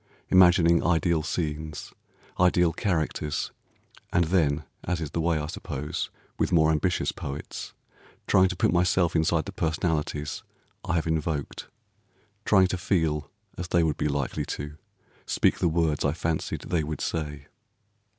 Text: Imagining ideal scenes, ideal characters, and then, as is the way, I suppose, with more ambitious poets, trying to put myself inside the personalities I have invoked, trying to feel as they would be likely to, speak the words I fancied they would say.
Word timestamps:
Imagining 0.29 0.83
ideal 0.83 1.21
scenes, 1.21 1.93
ideal 2.39 2.73
characters, 2.73 3.51
and 4.11 4.23
then, 4.23 4.63
as 4.83 4.99
is 4.99 5.11
the 5.11 5.21
way, 5.21 5.37
I 5.37 5.45
suppose, 5.45 6.09
with 6.39 6.51
more 6.51 6.71
ambitious 6.71 7.11
poets, 7.11 7.73
trying 8.25 8.47
to 8.47 8.55
put 8.55 8.73
myself 8.73 9.15
inside 9.15 9.45
the 9.45 9.51
personalities 9.51 10.41
I 10.83 10.95
have 10.95 11.05
invoked, 11.05 11.67
trying 12.45 12.65
to 12.69 12.79
feel 12.79 13.29
as 13.59 13.67
they 13.67 13.83
would 13.83 13.97
be 13.97 14.07
likely 14.07 14.43
to, 14.43 14.75
speak 15.27 15.59
the 15.59 15.69
words 15.69 16.03
I 16.03 16.13
fancied 16.13 16.61
they 16.61 16.83
would 16.83 16.99
say. 16.99 17.45